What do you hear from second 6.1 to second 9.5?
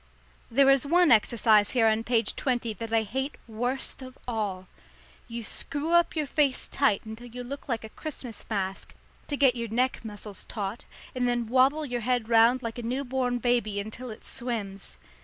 your face tight until you look like a Christmas mask to